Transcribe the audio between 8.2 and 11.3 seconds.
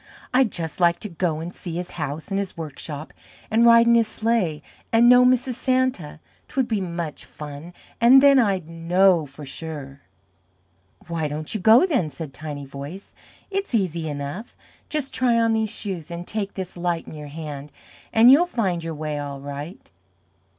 I'd KNOW for sure." "Why